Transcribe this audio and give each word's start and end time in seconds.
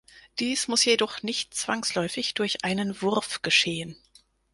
Dies 0.39 0.67
muss 0.67 0.83
jedoch 0.83 1.21
nicht 1.21 1.53
zwangsläufig 1.53 2.33
durch 2.33 2.65
einen 2.65 3.03
Wurf 3.03 3.43
geschehen. 3.43 3.95